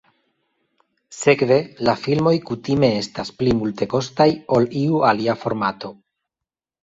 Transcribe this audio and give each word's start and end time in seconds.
Sekve, 1.15 1.57
la 1.89 1.93
filmoj 2.05 2.33
kutime 2.47 2.89
estas 3.01 3.31
pli 3.41 3.53
multekostaj 3.59 4.27
ol 4.57 4.67
iu 4.83 5.05
alia 5.11 5.37
formato. 5.45 5.93